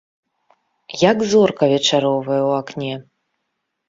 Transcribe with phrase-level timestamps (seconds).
[1.01, 2.93] Як зорка вечаровая ў акне.